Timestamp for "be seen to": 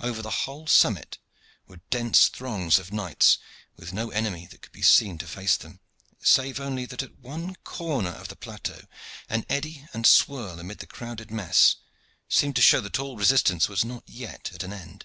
4.72-5.26